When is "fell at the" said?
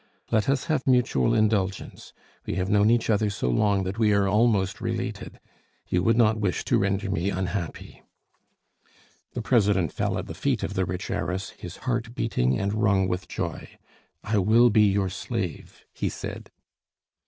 9.93-10.33